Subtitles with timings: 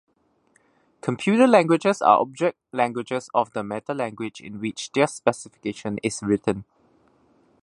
[1.01, 6.65] Computer languages are object languages of the metalanguage in which their specification is written.